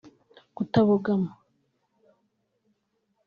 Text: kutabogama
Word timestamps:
kutabogama 0.55 1.29